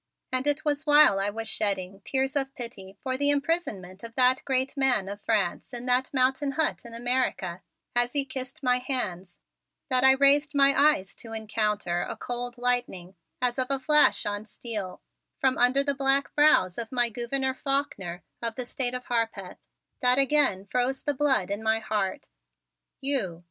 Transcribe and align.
And 0.31 0.47
it 0.47 0.65
was 0.65 0.87
while 0.87 1.19
I 1.19 1.29
was 1.29 1.47
shedding 1.47 2.01
tears 2.03 2.35
of 2.35 2.55
pity 2.55 2.97
for 3.03 3.19
the 3.19 3.29
imprisonment 3.29 4.03
of 4.03 4.15
that 4.15 4.43
great 4.45 4.75
man 4.75 5.07
of 5.07 5.21
France 5.21 5.75
in 5.75 5.85
that 5.85 6.11
mountain 6.11 6.53
hut 6.53 6.81
in 6.85 6.95
America, 6.95 7.61
as 7.95 8.13
he 8.13 8.25
kissed 8.25 8.63
my 8.63 8.79
hands, 8.79 9.37
that 9.89 10.03
I 10.03 10.13
raised 10.13 10.55
my 10.55 10.73
eyes 10.75 11.13
to 11.17 11.33
encounter 11.33 12.01
a 12.01 12.17
cold 12.17 12.57
lightning 12.57 13.15
as 13.43 13.59
of 13.59 13.67
a 13.69 13.77
flash 13.77 14.25
on 14.25 14.45
steel, 14.47 15.03
from 15.39 15.59
under 15.59 15.83
the 15.83 15.93
black 15.93 16.33
brows 16.33 16.79
of 16.79 16.91
my 16.91 17.11
Gouverneur 17.11 17.53
Faulkner 17.53 18.23
of 18.41 18.55
the 18.55 18.65
State 18.65 18.95
of 18.95 19.05
Harpeth, 19.05 19.59
that 20.01 20.17
again 20.17 20.65
froze 20.65 21.03
the 21.03 21.13
blood 21.13 21.51
in 21.51 21.61
my 21.61 21.77
heart. 21.77 22.29
"You?" 23.01 23.39